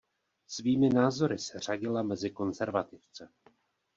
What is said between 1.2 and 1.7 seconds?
se